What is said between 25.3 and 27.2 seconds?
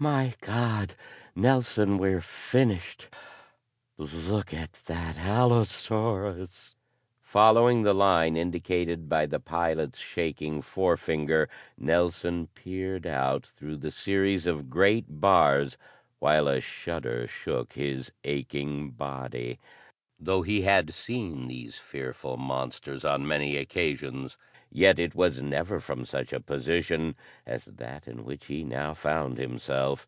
never from such a position